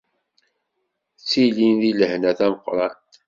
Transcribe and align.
Ttilin 1.19 1.75
di 1.81 1.91
lehna 1.99 2.31
tameqqrant. 2.37 3.11